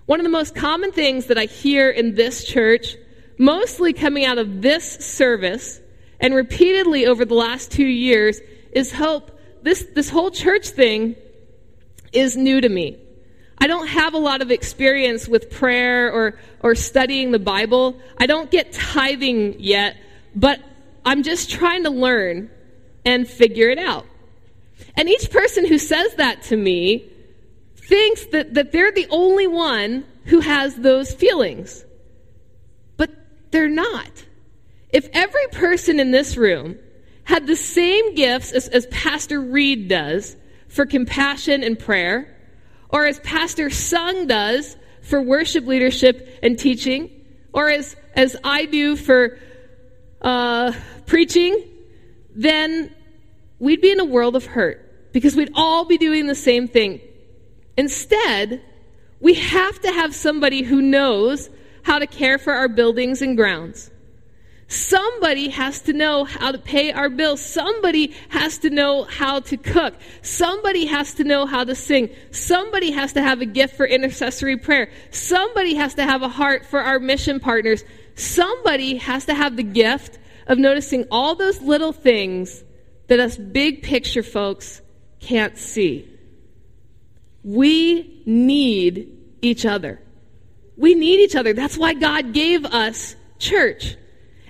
One 0.06 0.18
of 0.18 0.24
the 0.24 0.30
most 0.30 0.54
common 0.54 0.90
things 0.92 1.26
that 1.26 1.38
I 1.38 1.44
hear 1.44 1.88
in 1.88 2.14
this 2.14 2.44
church, 2.44 2.96
mostly 3.38 3.92
coming 3.92 4.24
out 4.24 4.38
of 4.38 4.60
this 4.60 4.84
service 4.84 5.80
and 6.18 6.34
repeatedly 6.34 7.06
over 7.06 7.24
the 7.24 7.34
last 7.34 7.70
two 7.70 7.86
years, 7.86 8.40
is 8.72 8.92
hope. 8.92 9.38
This, 9.62 9.86
this 9.94 10.10
whole 10.10 10.32
church 10.32 10.70
thing 10.70 11.14
is 12.12 12.36
new 12.36 12.60
to 12.60 12.68
me. 12.68 12.98
I 13.58 13.68
don't 13.68 13.86
have 13.86 14.14
a 14.14 14.18
lot 14.18 14.42
of 14.42 14.50
experience 14.50 15.28
with 15.28 15.48
prayer 15.48 16.12
or, 16.12 16.38
or 16.60 16.74
studying 16.74 17.30
the 17.30 17.38
Bible. 17.38 17.96
I 18.18 18.26
don't 18.26 18.50
get 18.50 18.72
tithing 18.72 19.60
yet, 19.60 19.96
but 20.34 20.58
I'm 21.04 21.22
just 21.22 21.50
trying 21.50 21.84
to 21.84 21.90
learn 21.90 22.50
and 23.04 23.28
figure 23.28 23.70
it 23.70 23.78
out. 23.78 24.06
And 24.96 25.08
each 25.08 25.30
person 25.30 25.66
who 25.66 25.78
says 25.78 26.14
that 26.16 26.42
to 26.44 26.56
me 26.56 27.08
thinks 27.76 28.26
that, 28.26 28.54
that 28.54 28.72
they're 28.72 28.92
the 28.92 29.08
only 29.10 29.46
one 29.46 30.04
who 30.24 30.40
has 30.40 30.76
those 30.76 31.12
feelings. 31.12 31.84
But 32.96 33.10
they're 33.50 33.68
not. 33.68 34.10
If 34.90 35.08
every 35.12 35.46
person 35.48 35.98
in 35.98 36.10
this 36.10 36.36
room 36.36 36.78
had 37.24 37.46
the 37.46 37.56
same 37.56 38.14
gifts 38.14 38.52
as, 38.52 38.68
as 38.68 38.86
Pastor 38.86 39.40
Reed 39.40 39.88
does 39.88 40.36
for 40.68 40.86
compassion 40.86 41.62
and 41.62 41.78
prayer, 41.78 42.36
or 42.88 43.06
as 43.06 43.18
Pastor 43.20 43.70
Sung 43.70 44.26
does 44.26 44.76
for 45.00 45.20
worship 45.20 45.66
leadership 45.66 46.38
and 46.42 46.58
teaching, 46.58 47.10
or 47.52 47.68
as, 47.70 47.96
as 48.14 48.36
I 48.44 48.66
do 48.66 48.96
for 48.96 49.38
uh, 50.20 50.72
preaching, 51.06 51.62
then 52.34 52.94
we'd 53.62 53.80
be 53.80 53.92
in 53.92 54.00
a 54.00 54.04
world 54.04 54.34
of 54.34 54.44
hurt 54.44 55.12
because 55.12 55.36
we'd 55.36 55.52
all 55.54 55.84
be 55.84 55.96
doing 55.96 56.26
the 56.26 56.34
same 56.34 56.66
thing. 56.66 57.00
Instead, 57.76 58.60
we 59.20 59.34
have 59.34 59.80
to 59.80 59.92
have 59.92 60.12
somebody 60.12 60.62
who 60.62 60.82
knows 60.82 61.48
how 61.82 62.00
to 62.00 62.06
care 62.08 62.38
for 62.38 62.52
our 62.52 62.68
buildings 62.68 63.22
and 63.22 63.36
grounds. 63.36 63.88
Somebody 64.66 65.48
has 65.50 65.80
to 65.82 65.92
know 65.92 66.24
how 66.24 66.50
to 66.50 66.58
pay 66.58 66.90
our 66.90 67.08
bills. 67.08 67.40
Somebody 67.40 68.14
has 68.30 68.58
to 68.58 68.70
know 68.70 69.04
how 69.04 69.38
to 69.40 69.56
cook. 69.56 69.94
Somebody 70.22 70.86
has 70.86 71.14
to 71.14 71.24
know 71.24 71.46
how 71.46 71.62
to 71.62 71.76
sing. 71.76 72.10
Somebody 72.32 72.90
has 72.90 73.12
to 73.12 73.22
have 73.22 73.42
a 73.42 73.46
gift 73.46 73.76
for 73.76 73.86
intercessory 73.86 74.56
prayer. 74.56 74.90
Somebody 75.12 75.74
has 75.76 75.94
to 75.94 76.02
have 76.02 76.22
a 76.22 76.28
heart 76.28 76.66
for 76.66 76.80
our 76.80 76.98
mission 76.98 77.38
partners. 77.38 77.84
Somebody 78.16 78.96
has 78.96 79.26
to 79.26 79.34
have 79.34 79.56
the 79.56 79.62
gift 79.62 80.18
of 80.48 80.58
noticing 80.58 81.06
all 81.12 81.36
those 81.36 81.60
little 81.60 81.92
things 81.92 82.64
that 83.12 83.20
us 83.20 83.36
big 83.36 83.82
picture 83.82 84.22
folks 84.22 84.80
can't 85.20 85.58
see. 85.58 86.08
We 87.44 88.22
need 88.24 89.18
each 89.42 89.66
other. 89.66 90.00
We 90.78 90.94
need 90.94 91.20
each 91.20 91.36
other. 91.36 91.52
That's 91.52 91.76
why 91.76 91.92
God 91.92 92.32
gave 92.32 92.64
us 92.64 93.14
church. 93.38 93.96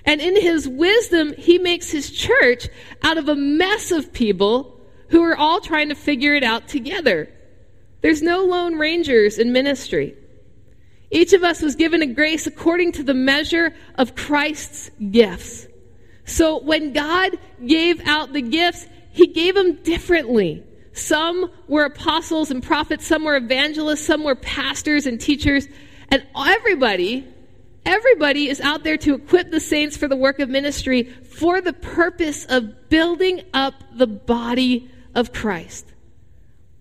And 0.05 0.21
in 0.21 0.39
his 0.39 0.65
wisdom, 0.65 1.33
he 1.37 1.57
makes 1.57 1.89
his 1.89 2.09
church 2.09 2.69
out 3.01 3.17
of 3.17 3.27
a 3.27 3.35
mess 3.35 3.91
of 3.91 4.13
people 4.13 4.79
who 5.09 5.21
are 5.23 5.35
all 5.35 5.59
trying 5.59 5.89
to 5.89 5.95
figure 5.95 6.33
it 6.33 6.43
out 6.45 6.69
together. 6.69 7.29
There's 7.99 8.21
no 8.21 8.45
lone 8.45 8.75
rangers 8.75 9.39
in 9.39 9.51
ministry. 9.51 10.15
Each 11.11 11.33
of 11.33 11.43
us 11.43 11.61
was 11.61 11.75
given 11.75 12.01
a 12.01 12.07
grace 12.07 12.47
according 12.47 12.93
to 12.93 13.03
the 13.03 13.13
measure 13.13 13.75
of 13.95 14.15
Christ's 14.15 14.89
gifts. 15.11 15.67
So 16.25 16.59
when 16.59 16.93
God 16.93 17.37
gave 17.65 18.01
out 18.07 18.33
the 18.33 18.41
gifts, 18.41 18.87
he 19.11 19.27
gave 19.27 19.55
them 19.55 19.75
differently. 19.83 20.63
Some 20.93 21.51
were 21.67 21.85
apostles 21.85 22.51
and 22.51 22.61
prophets, 22.61 23.05
some 23.05 23.23
were 23.23 23.35
evangelists, 23.35 24.05
some 24.05 24.23
were 24.23 24.35
pastors 24.35 25.05
and 25.05 25.19
teachers, 25.19 25.67
and 26.09 26.25
everybody 26.35 27.27
Everybody 27.85 28.47
is 28.47 28.61
out 28.61 28.83
there 28.83 28.97
to 28.97 29.15
equip 29.15 29.51
the 29.51 29.59
saints 29.59 29.97
for 29.97 30.07
the 30.07 30.15
work 30.15 30.39
of 30.39 30.47
ministry 30.47 31.03
for 31.03 31.59
the 31.59 31.73
purpose 31.73 32.45
of 32.45 32.89
building 32.89 33.41
up 33.53 33.73
the 33.93 34.07
body 34.07 34.89
of 35.13 35.33
Christ. 35.33 35.85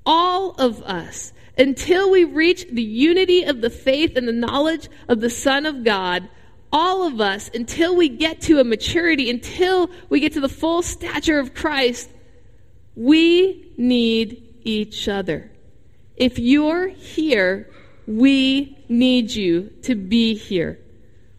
All 0.07 0.53
of 0.53 0.83
us, 0.83 1.33
until 1.59 2.11
we 2.11 2.25
reach 2.25 2.67
the 2.71 2.83
unity 2.83 3.43
of 3.43 3.61
the 3.61 3.71
faith 3.71 4.17
and 4.17 4.29
the 4.29 4.33
knowledge 4.33 4.89
of 5.09 5.21
the 5.21 5.31
Son 5.31 5.67
of 5.67 5.83
God, 5.83 6.29
all 6.73 7.07
of 7.07 7.21
us, 7.21 7.51
until 7.53 7.95
we 7.95 8.09
get 8.09 8.41
to 8.43 8.59
a 8.59 8.65
maturity, 8.65 9.29
until 9.29 9.91
we 10.09 10.21
get 10.21 10.33
to 10.33 10.41
the 10.41 10.49
full 10.49 10.83
stature 10.83 11.39
of 11.39 11.55
Christ, 11.55 12.09
we 12.97 13.73
need 13.77 14.43
each 14.65 15.09
other. 15.09 15.51
If 16.17 16.39
you're 16.39 16.89
here, 16.89 17.69
we 18.07 18.79
need 18.89 19.33
you 19.33 19.71
to 19.83 19.95
be 19.95 20.35
here. 20.35 20.79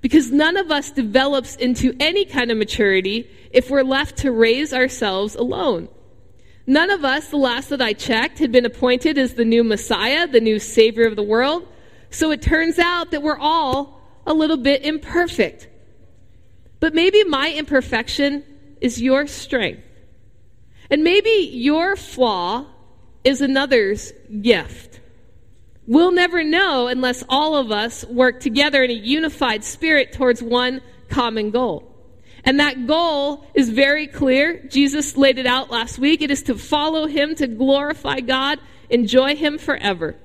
Because 0.02 0.32
none 0.32 0.58
of 0.58 0.70
us 0.70 0.92
develops 0.92 1.56
into 1.56 1.96
any 2.00 2.26
kind 2.26 2.52
of 2.52 2.58
maturity 2.58 3.30
if 3.52 3.70
we're 3.70 3.84
left 3.84 4.18
to 4.18 4.32
raise 4.32 4.74
ourselves 4.74 5.36
alone. 5.36 5.88
None 6.68 6.90
of 6.90 7.04
us, 7.04 7.30
the 7.30 7.38
last 7.38 7.70
that 7.70 7.82
I 7.82 7.94
checked, 7.94 8.40
had 8.40 8.52
been 8.52 8.66
appointed 8.66 9.18
as 9.18 9.34
the 9.34 9.46
new 9.46 9.64
Messiah, 9.64 10.28
the 10.28 10.42
new 10.42 10.60
Savior 10.60 11.06
of 11.06 11.16
the 11.16 11.24
world. 11.24 11.68
So 12.10 12.32
it 12.32 12.42
turns 12.42 12.80
out 12.80 13.12
that 13.12 13.24
we're 13.24 13.38
all 13.38 14.02
a 14.26 14.34
little 14.34 14.58
bit 14.58 14.84
imperfect. 14.84 15.68
But 16.80 16.94
maybe 16.94 17.24
my 17.24 17.52
imperfection 17.52 18.44
is 18.82 19.02
your 19.02 19.28
strength. 19.28 19.84
And 20.90 21.04
maybe 21.04 21.50
your 21.52 21.96
flaw 21.96 22.66
is 23.24 23.42
another's 23.42 24.12
gift. 24.42 25.00
We'll 25.88 26.12
never 26.12 26.44
know 26.44 26.88
unless 26.88 27.24
all 27.28 27.56
of 27.56 27.72
us 27.72 28.06
work 28.06 28.40
together 28.40 28.84
in 28.84 28.92
a 28.92 28.94
unified 28.94 29.64
spirit 29.64 30.14
towards 30.14 30.42
one 30.42 30.82
common 31.10 31.52
goal. 31.52 31.90
And 32.46 32.60
that 32.60 32.88
goal 32.88 33.46
is 33.54 33.70
very 33.70 34.08
clear. 34.08 34.62
Jesus 34.70 35.16
laid 35.16 35.38
it 35.38 35.46
out 35.46 35.72
last 35.72 35.98
week. 35.98 36.22
It 36.22 36.32
is 36.32 36.44
to 36.44 36.56
follow 36.56 37.08
him, 37.08 37.36
to 37.36 37.48
glorify 37.48 38.20
God, 38.20 38.60
enjoy 38.90 39.36
him 39.36 39.58
forever. 39.58 40.16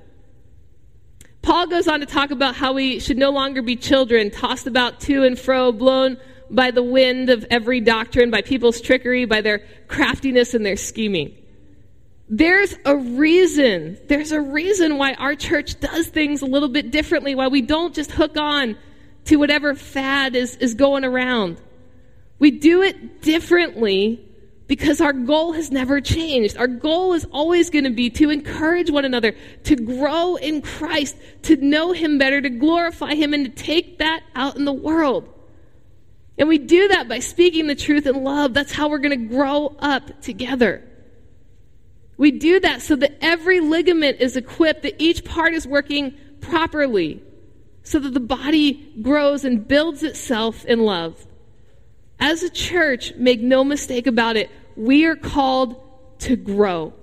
Paul 1.41 1.67
goes 1.67 1.87
on 1.87 2.01
to 2.01 2.05
talk 2.05 2.31
about 2.31 2.55
how 2.55 2.73
we 2.73 2.99
should 2.99 3.17
no 3.17 3.29
longer 3.31 3.61
be 3.61 3.75
children, 3.75 4.29
tossed 4.29 4.67
about 4.67 4.99
to 5.01 5.23
and 5.23 5.39
fro, 5.39 5.71
blown 5.71 6.17
by 6.49 6.71
the 6.71 6.83
wind 6.83 7.29
of 7.29 7.45
every 7.49 7.79
doctrine, 7.79 8.31
by 8.31 8.41
people's 8.41 8.81
trickery, 8.81 9.25
by 9.25 9.41
their 9.41 9.63
craftiness 9.87 10.53
and 10.53 10.65
their 10.65 10.75
scheming. 10.75 11.35
There's 12.27 12.75
a 12.85 12.95
reason. 12.95 13.97
There's 14.07 14.31
a 14.31 14.41
reason 14.41 14.97
why 14.97 15.13
our 15.13 15.35
church 15.35 15.79
does 15.79 16.07
things 16.07 16.41
a 16.41 16.45
little 16.45 16.69
bit 16.69 16.91
differently, 16.91 17.33
why 17.35 17.47
we 17.47 17.61
don't 17.61 17.95
just 17.95 18.11
hook 18.11 18.37
on 18.37 18.77
to 19.25 19.37
whatever 19.37 19.75
fad 19.75 20.35
is, 20.35 20.55
is 20.57 20.75
going 20.75 21.05
around. 21.05 21.59
We 22.37 22.51
do 22.51 22.81
it 22.81 23.21
differently 23.21 24.28
because 24.69 25.01
our 25.01 25.13
goal 25.13 25.53
has 25.53 25.71
never 25.71 25.99
changed. 25.99 26.55
Our 26.55 26.67
goal 26.67 27.13
is 27.13 27.25
always 27.31 27.71
going 27.71 27.85
to 27.85 27.89
be 27.89 28.11
to 28.11 28.29
encourage 28.29 28.91
one 28.91 29.03
another, 29.03 29.35
to 29.63 29.75
grow 29.75 30.35
in 30.35 30.61
Christ, 30.61 31.17
to 31.43 31.55
know 31.55 31.91
Him 31.91 32.19
better, 32.19 32.39
to 32.39 32.51
glorify 32.51 33.15
Him, 33.15 33.33
and 33.33 33.45
to 33.45 33.63
take 33.63 33.97
that 33.97 34.21
out 34.35 34.57
in 34.57 34.65
the 34.65 34.71
world. 34.71 35.27
And 36.37 36.47
we 36.47 36.59
do 36.59 36.87
that 36.89 37.09
by 37.09 37.17
speaking 37.17 37.65
the 37.65 37.73
truth 37.73 38.05
in 38.05 38.23
love. 38.23 38.53
That's 38.53 38.71
how 38.71 38.89
we're 38.89 38.99
going 38.99 39.19
to 39.19 39.35
grow 39.35 39.75
up 39.79 40.21
together. 40.21 40.83
We 42.17 42.29
do 42.29 42.59
that 42.59 42.83
so 42.83 42.95
that 42.97 43.17
every 43.21 43.61
ligament 43.61 44.21
is 44.21 44.37
equipped, 44.37 44.83
that 44.83 45.01
each 45.01 45.25
part 45.25 45.55
is 45.55 45.65
working 45.65 46.15
properly, 46.41 47.23
so 47.81 47.97
that 47.97 48.13
the 48.13 48.19
body 48.19 48.87
grows 49.01 49.43
and 49.43 49.67
builds 49.67 50.03
itself 50.03 50.63
in 50.65 50.81
love. 50.81 51.25
As 52.19 52.43
a 52.43 52.49
church, 52.49 53.13
make 53.15 53.39
no 53.39 53.63
mistake 53.63 54.07
about 54.07 54.35
it, 54.35 54.49
we 54.75 55.05
are 55.05 55.15
called 55.15 55.81
to 56.19 56.35
grow. 56.35 56.93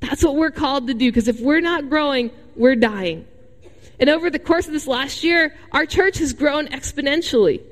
That's 0.00 0.22
what 0.22 0.36
we're 0.36 0.50
called 0.50 0.88
to 0.88 0.94
do, 0.94 1.10
because 1.10 1.28
if 1.28 1.40
we're 1.40 1.60
not 1.60 1.88
growing, 1.88 2.30
we're 2.56 2.76
dying. 2.76 3.26
And 4.00 4.08
over 4.08 4.30
the 4.30 4.38
course 4.38 4.66
of 4.66 4.72
this 4.72 4.86
last 4.86 5.24
year, 5.24 5.56
our 5.72 5.86
church 5.86 6.18
has 6.18 6.32
grown 6.32 6.68
exponentially. 6.68 7.62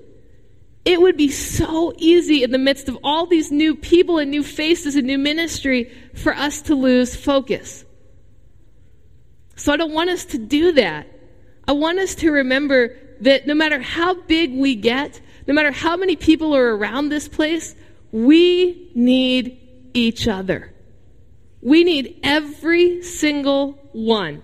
It 0.85 1.01
would 1.01 1.17
be 1.17 1.29
so 1.29 1.93
easy 1.97 2.45
in 2.45 2.53
the 2.53 2.59
midst 2.59 2.89
of 2.89 2.99
all 3.03 3.27
these 3.27 3.51
new 3.51 3.75
people 3.75 4.19
and 4.19 4.31
new 4.31 4.45
faces 4.45 4.95
and 4.95 5.07
new 5.07 5.19
ministry 5.19 5.93
for 6.15 6.33
us 6.35 6.63
to 6.63 6.77
lose 6.77 7.17
focus. 7.17 7.85
So 9.57 9.73
I 9.73 9.77
don't 9.77 9.93
want 9.93 10.11
us 10.11 10.25
to 10.27 10.39
do 10.39 10.73
that. 10.73 11.09
I 11.67 11.73
want 11.73 11.99
us 11.99 12.15
to 12.17 12.31
remember 12.31 12.97
that 13.21 13.47
no 13.47 13.55
matter 13.55 13.81
how 13.81 14.15
big 14.15 14.55
we 14.55 14.77
get, 14.77 15.21
no 15.47 15.55
matter 15.55 15.71
how 15.71 15.97
many 15.97 16.17
people 16.17 16.55
are 16.55 16.77
around 16.77 17.09
this 17.09 17.29
place, 17.29 17.75
we 18.13 18.91
need 18.95 19.61
each 19.95 20.27
other. 20.29 20.73
We 21.63 21.85
need 21.85 22.21
every 22.23 23.03
single 23.03 23.73
one. 23.93 24.43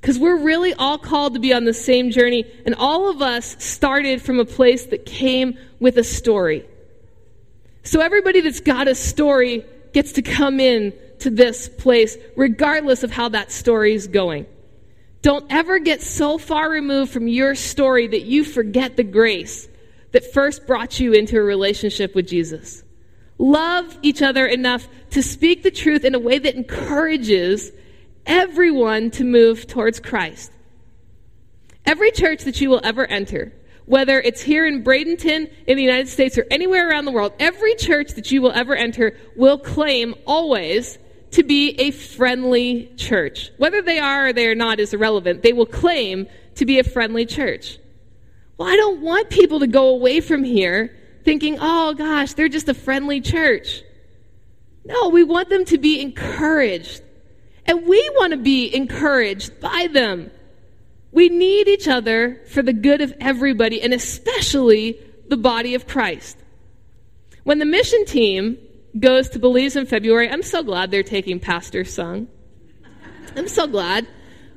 Because 0.00 0.18
we're 0.18 0.38
really 0.38 0.72
all 0.74 0.96
called 0.96 1.34
to 1.34 1.40
be 1.40 1.52
on 1.52 1.64
the 1.64 1.74
same 1.74 2.10
journey, 2.10 2.44
and 2.64 2.74
all 2.74 3.10
of 3.10 3.20
us 3.20 3.56
started 3.62 4.22
from 4.22 4.40
a 4.40 4.44
place 4.44 4.86
that 4.86 5.04
came 5.04 5.58
with 5.78 5.98
a 5.98 6.04
story. 6.04 6.66
So 7.82 8.00
everybody 8.00 8.40
that's 8.40 8.60
got 8.60 8.88
a 8.88 8.94
story 8.94 9.64
gets 9.92 10.12
to 10.12 10.22
come 10.22 10.58
in 10.60 10.94
to 11.20 11.30
this 11.30 11.68
place, 11.68 12.16
regardless 12.36 13.02
of 13.02 13.10
how 13.10 13.28
that 13.30 13.52
story 13.52 13.94
is 13.94 14.06
going. 14.06 14.46
Don't 15.22 15.44
ever 15.50 15.78
get 15.78 16.00
so 16.00 16.38
far 16.38 16.70
removed 16.70 17.12
from 17.12 17.28
your 17.28 17.54
story 17.54 18.06
that 18.06 18.22
you 18.22 18.42
forget 18.42 18.96
the 18.96 19.04
grace 19.04 19.68
that 20.12 20.32
first 20.32 20.66
brought 20.66 21.00
you 21.00 21.12
into 21.12 21.36
a 21.36 21.42
relationship 21.42 22.14
with 22.14 22.26
Jesus. 22.26 22.82
Love 23.38 23.98
each 24.02 24.22
other 24.22 24.46
enough 24.46 24.88
to 25.10 25.22
speak 25.22 25.62
the 25.62 25.70
truth 25.70 26.04
in 26.04 26.14
a 26.14 26.18
way 26.18 26.38
that 26.38 26.54
encourages 26.54 27.72
everyone 28.26 29.10
to 29.12 29.24
move 29.24 29.66
towards 29.66 29.98
Christ. 29.98 30.52
Every 31.86 32.10
church 32.10 32.44
that 32.44 32.60
you 32.60 32.68
will 32.68 32.80
ever 32.84 33.06
enter, 33.06 33.52
whether 33.86 34.20
it's 34.20 34.42
here 34.42 34.66
in 34.66 34.84
Bradenton, 34.84 35.50
in 35.66 35.76
the 35.76 35.82
United 35.82 36.08
States, 36.08 36.36
or 36.36 36.46
anywhere 36.50 36.88
around 36.88 37.06
the 37.06 37.12
world, 37.12 37.32
every 37.40 37.74
church 37.76 38.12
that 38.12 38.30
you 38.30 38.42
will 38.42 38.52
ever 38.52 38.76
enter 38.76 39.16
will 39.36 39.58
claim 39.58 40.14
always 40.26 40.98
to 41.32 41.42
be 41.42 41.70
a 41.80 41.90
friendly 41.90 42.92
church. 42.96 43.50
Whether 43.56 43.82
they 43.82 43.98
are 43.98 44.28
or 44.28 44.32
they 44.32 44.48
are 44.48 44.54
not 44.54 44.80
is 44.80 44.92
irrelevant. 44.92 45.42
They 45.42 45.52
will 45.52 45.66
claim 45.66 46.26
to 46.56 46.66
be 46.66 46.78
a 46.78 46.84
friendly 46.84 47.24
church. 47.24 47.78
Well, 48.60 48.68
I 48.68 48.76
don't 48.76 49.00
want 49.00 49.30
people 49.30 49.60
to 49.60 49.66
go 49.66 49.88
away 49.88 50.20
from 50.20 50.44
here 50.44 50.94
thinking, 51.24 51.56
oh 51.62 51.94
gosh, 51.94 52.34
they're 52.34 52.50
just 52.50 52.68
a 52.68 52.74
friendly 52.74 53.22
church. 53.22 53.82
No, 54.84 55.08
we 55.08 55.24
want 55.24 55.48
them 55.48 55.64
to 55.64 55.78
be 55.78 55.98
encouraged. 55.98 57.00
And 57.64 57.86
we 57.86 58.06
want 58.16 58.32
to 58.32 58.36
be 58.36 58.74
encouraged 58.74 59.60
by 59.60 59.88
them. 59.90 60.30
We 61.10 61.30
need 61.30 61.68
each 61.68 61.88
other 61.88 62.38
for 62.48 62.60
the 62.60 62.74
good 62.74 63.00
of 63.00 63.14
everybody, 63.18 63.80
and 63.80 63.94
especially 63.94 65.00
the 65.26 65.38
body 65.38 65.74
of 65.74 65.86
Christ. 65.86 66.36
When 67.44 67.60
the 67.60 67.64
mission 67.64 68.04
team 68.04 68.58
goes 68.98 69.30
to 69.30 69.38
Belize 69.38 69.74
in 69.74 69.86
February, 69.86 70.28
I'm 70.28 70.42
so 70.42 70.62
glad 70.62 70.90
they're 70.90 71.02
taking 71.02 71.40
Pastor 71.40 71.82
Sung. 71.82 72.28
I'm 73.34 73.48
so 73.48 73.66
glad 73.66 74.06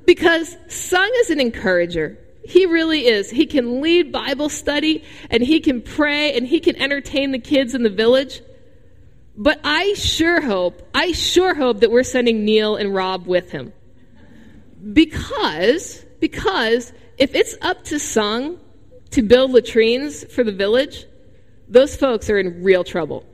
because 0.05 0.57
Sung 0.67 1.09
is 1.21 1.29
an 1.29 1.39
encourager. 1.39 2.17
He 2.45 2.65
really 2.65 3.05
is. 3.05 3.29
He 3.29 3.45
can 3.45 3.81
lead 3.81 4.11
Bible 4.11 4.49
study 4.49 5.03
and 5.29 5.41
he 5.41 5.59
can 5.59 5.81
pray 5.81 6.35
and 6.35 6.45
he 6.45 6.59
can 6.59 6.75
entertain 6.75 7.31
the 7.31 7.39
kids 7.39 7.73
in 7.73 7.83
the 7.83 7.89
village. 7.89 8.41
But 9.35 9.59
I 9.63 9.93
sure 9.93 10.41
hope, 10.41 10.87
I 10.93 11.11
sure 11.13 11.55
hope 11.55 11.79
that 11.79 11.91
we're 11.91 12.03
sending 12.03 12.45
Neil 12.45 12.75
and 12.75 12.93
Rob 12.93 13.25
with 13.25 13.51
him. 13.51 13.73
Because, 14.91 16.05
because 16.19 16.91
if 17.17 17.33
it's 17.33 17.55
up 17.61 17.85
to 17.85 17.99
Sung 17.99 18.59
to 19.11 19.21
build 19.21 19.51
latrines 19.51 20.23
for 20.25 20.43
the 20.43 20.51
village, 20.51 21.05
those 21.69 21.95
folks 21.95 22.29
are 22.29 22.37
in 22.37 22.63
real 22.63 22.83
trouble. 22.83 23.25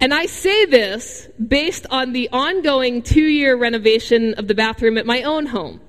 And 0.00 0.12
I 0.12 0.26
say 0.26 0.66
this 0.66 1.28
based 1.48 1.86
on 1.90 2.12
the 2.12 2.28
ongoing 2.30 3.02
two 3.02 3.22
year 3.22 3.56
renovation 3.56 4.34
of 4.34 4.46
the 4.46 4.54
bathroom 4.54 4.98
at 4.98 5.06
my 5.06 5.22
own 5.22 5.46
home. 5.46 5.80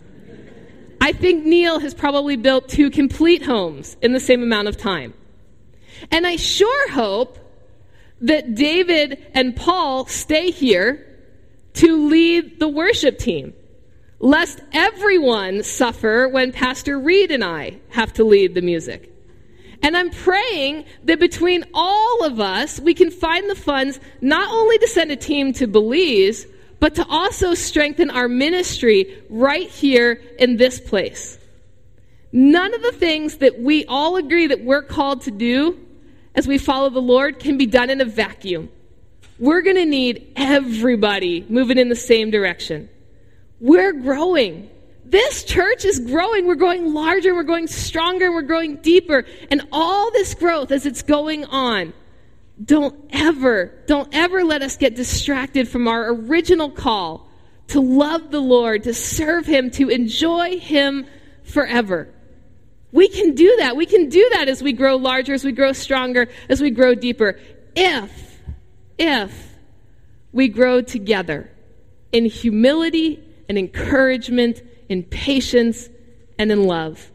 I 1.08 1.14
think 1.14 1.46
Neil 1.46 1.80
has 1.80 1.94
probably 1.94 2.36
built 2.36 2.68
two 2.68 2.90
complete 2.90 3.42
homes 3.42 3.96
in 4.02 4.12
the 4.12 4.20
same 4.20 4.44
amount 4.44 4.68
of 4.68 4.76
time. 4.76 5.14
And 6.12 6.28
I 6.28 6.36
sure 6.36 6.92
hope 6.92 7.40
that 8.20 8.56
David 8.56 9.26
and 9.34 9.56
Paul 9.56 10.06
stay 10.08 10.52
here 10.52 11.08
to 11.76 12.10
lead 12.10 12.60
the 12.60 12.68
worship 12.68 13.20
team, 13.20 13.54
lest 14.20 14.60
everyone 14.74 15.64
suffer 15.64 16.28
when 16.28 16.52
Pastor 16.52 17.00
Reed 17.00 17.32
and 17.32 17.42
I 17.42 17.78
have 17.88 18.12
to 18.16 18.26
lead 18.26 18.54
the 18.54 18.62
music. 18.62 19.10
And 19.82 19.96
I'm 19.96 20.10
praying 20.10 20.84
that 21.06 21.22
between 21.22 21.64
all 21.74 22.26
of 22.26 22.42
us, 22.42 22.82
we 22.82 22.94
can 22.94 23.12
find 23.12 23.50
the 23.50 23.56
funds 23.56 24.02
not 24.20 24.52
only 24.52 24.78
to 24.80 24.88
send 24.90 25.10
a 25.14 25.16
team 25.16 25.54
to 25.54 25.68
Belize, 25.68 26.48
but 26.80 26.96
to 26.96 27.06
also 27.08 27.54
strengthen 27.54 28.10
our 28.10 28.28
ministry 28.28 29.24
right 29.30 29.70
here 29.70 30.22
in 30.40 30.58
this 30.58 30.80
place. 30.80 31.40
None 32.32 32.74
of 32.74 32.82
the 32.82 32.92
things 32.92 33.38
that 33.38 33.60
we 33.60 33.86
all 33.86 34.18
agree 34.18 34.48
that 34.48 34.64
we're 34.64 34.84
called 34.84 35.22
to 35.22 35.32
do 35.32 35.80
as 36.36 36.48
we 36.48 36.58
follow 36.58 36.90
the 36.90 37.02
Lord 37.02 37.40
can 37.40 37.58
be 37.58 37.66
done 37.66 37.90
in 37.90 38.02
a 38.02 38.06
vacuum. 38.06 38.70
We're 39.40 39.62
going 39.62 39.78
to 39.78 39.86
need 39.86 40.34
everybody 40.36 41.46
moving 41.48 41.78
in 41.78 41.90
the 41.90 41.96
same 41.96 42.32
direction. 42.32 42.90
We're 43.60 43.94
growing. 43.94 44.70
This 45.06 45.44
church 45.44 45.86
is 45.86 46.00
growing. 46.00 46.48
We're 46.48 46.56
growing 46.56 46.94
larger, 46.94 47.34
we're 47.34 47.44
growing 47.44 47.68
stronger, 47.68 48.32
we're 48.32 48.42
growing 48.42 48.78
deeper. 48.78 49.26
And 49.50 49.62
all 49.72 50.12
this 50.12 50.34
growth 50.34 50.72
as 50.72 50.86
it's 50.86 51.02
going 51.02 51.46
on 51.46 51.94
don't 52.64 52.96
ever, 53.12 53.84
don't 53.88 54.10
ever 54.14 54.44
let 54.44 54.62
us 54.62 54.78
get 54.78 54.96
distracted 54.96 55.68
from 55.68 55.88
our 55.88 56.10
original 56.12 56.70
call 56.70 57.30
to 57.68 57.82
love 57.82 58.32
the 58.32 58.40
Lord, 58.40 58.84
to 58.84 58.94
serve 58.94 59.46
Him, 59.46 59.70
to 59.72 59.90
enjoy 59.90 60.60
Him 60.60 61.06
forever. 61.44 62.10
We 62.92 63.10
can 63.10 63.36
do 63.36 63.58
that. 63.60 63.76
We 63.76 63.86
can 63.86 64.10
do 64.10 64.28
that 64.34 64.48
as 64.48 64.64
we 64.64 64.74
grow 64.74 64.96
larger, 64.96 65.34
as 65.34 65.44
we 65.44 65.52
grow 65.52 65.74
stronger, 65.74 66.30
as 66.50 66.62
we 66.62 66.72
grow 66.72 66.96
deeper. 66.96 67.40
If, 67.76 68.42
if 68.98 69.56
we 70.32 70.48
grow 70.48 70.82
together 70.82 71.52
in 72.12 72.26
humility 72.26 73.24
and 73.50 73.58
encouragement, 73.58 74.62
in 74.90 75.04
patience 75.04 75.90
and 76.40 76.52
in 76.52 76.64
love. 76.64 77.12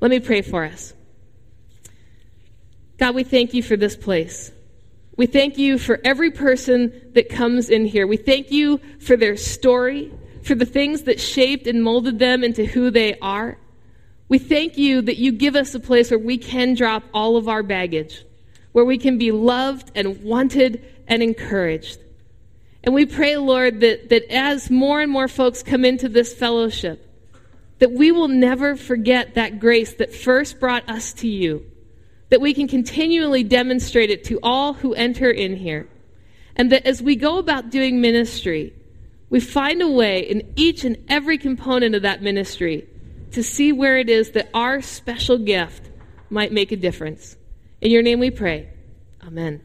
Let 0.00 0.10
me 0.10 0.20
pray 0.20 0.42
for 0.42 0.64
us. 0.64 0.92
God, 2.98 3.14
we 3.14 3.24
thank 3.24 3.54
you 3.54 3.62
for 3.62 3.76
this 3.76 3.96
place. 3.96 4.52
We 5.16 5.26
thank 5.26 5.56
you 5.56 5.78
for 5.78 5.98
every 6.04 6.30
person 6.30 6.92
that 7.14 7.28
comes 7.28 7.70
in 7.70 7.86
here. 7.86 8.06
We 8.06 8.18
thank 8.18 8.50
you 8.50 8.80
for 9.00 9.16
their 9.16 9.36
story, 9.36 10.12
for 10.42 10.54
the 10.54 10.66
things 10.66 11.02
that 11.02 11.20
shaped 11.20 11.66
and 11.66 11.82
molded 11.82 12.18
them 12.18 12.44
into 12.44 12.66
who 12.66 12.90
they 12.90 13.18
are. 13.20 13.56
We 14.28 14.38
thank 14.38 14.76
you 14.76 15.02
that 15.02 15.16
you 15.16 15.32
give 15.32 15.56
us 15.56 15.74
a 15.74 15.80
place 15.80 16.10
where 16.10 16.18
we 16.18 16.36
can 16.36 16.74
drop 16.74 17.04
all 17.14 17.36
of 17.36 17.48
our 17.48 17.62
baggage, 17.62 18.24
where 18.72 18.84
we 18.84 18.98
can 18.98 19.16
be 19.16 19.32
loved 19.32 19.90
and 19.94 20.22
wanted 20.22 20.84
and 21.08 21.22
encouraged. 21.22 21.98
And 22.84 22.94
we 22.94 23.06
pray, 23.06 23.36
Lord, 23.36 23.80
that, 23.80 24.10
that 24.10 24.30
as 24.30 24.70
more 24.70 25.00
and 25.00 25.10
more 25.10 25.28
folks 25.28 25.62
come 25.62 25.84
into 25.84 26.08
this 26.08 26.34
fellowship, 26.34 27.02
that 27.78 27.92
we 27.92 28.12
will 28.12 28.28
never 28.28 28.76
forget 28.76 29.34
that 29.34 29.60
grace 29.60 29.94
that 29.94 30.14
first 30.14 30.60
brought 30.60 30.88
us 30.88 31.12
to 31.14 31.28
you, 31.28 31.64
that 32.28 32.40
we 32.40 32.52
can 32.54 32.68
continually 32.68 33.44
demonstrate 33.44 34.10
it 34.10 34.24
to 34.24 34.38
all 34.42 34.74
who 34.74 34.94
enter 34.94 35.30
in 35.30 35.56
here, 35.56 35.88
and 36.56 36.72
that 36.72 36.86
as 36.86 37.02
we 37.02 37.16
go 37.16 37.38
about 37.38 37.70
doing 37.70 38.00
ministry, 38.00 38.72
we 39.28 39.40
find 39.40 39.82
a 39.82 39.88
way 39.88 40.20
in 40.20 40.52
each 40.56 40.84
and 40.84 40.96
every 41.08 41.38
component 41.38 41.94
of 41.94 42.02
that 42.02 42.22
ministry 42.22 42.86
to 43.32 43.42
see 43.42 43.72
where 43.72 43.98
it 43.98 44.08
is 44.08 44.30
that 44.32 44.48
our 44.54 44.80
special 44.80 45.38
gift 45.38 45.90
might 46.30 46.52
make 46.52 46.72
a 46.72 46.76
difference. 46.76 47.36
In 47.80 47.90
your 47.90 48.02
name 48.02 48.20
we 48.20 48.30
pray. 48.30 48.68
Amen. 49.22 49.60